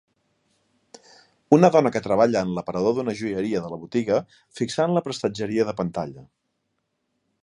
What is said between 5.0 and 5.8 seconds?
prestatgeria de